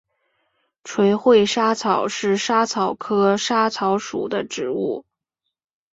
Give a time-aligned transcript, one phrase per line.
[0.83, 5.05] 垂穗莎草是莎草科莎草属的植物。